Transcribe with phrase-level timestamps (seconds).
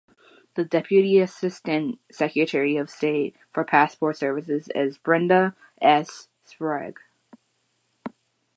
[0.55, 6.27] The Deputy Assistant Secretary of State for Passport Services is Brenda S.
[6.43, 6.99] Sprague.